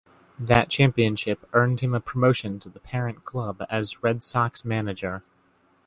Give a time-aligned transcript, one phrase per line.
[0.39, 5.21] That championship earned him a promotion to the parent club as Red Sox manager.